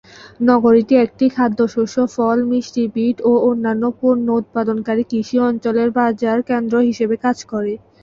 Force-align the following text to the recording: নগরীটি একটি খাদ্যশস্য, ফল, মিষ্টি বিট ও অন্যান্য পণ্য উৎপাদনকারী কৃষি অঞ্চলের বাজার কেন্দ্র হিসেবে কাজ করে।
নগরীটি 0.43 0.93
একটি 1.05 1.25
খাদ্যশস্য, 1.35 1.95
ফল, 2.15 2.37
মিষ্টি 2.51 2.83
বিট 2.95 3.17
ও 3.23 3.41
অন্যান্য 3.49 3.83
পণ্য 3.99 4.27
উৎপাদনকারী 4.41 5.03
কৃষি 5.11 5.37
অঞ্চলের 5.47 5.89
বাজার 5.97 6.37
কেন্দ্র 6.49 6.75
হিসেবে 6.89 7.15
কাজ 7.25 7.37
করে। 7.51 7.73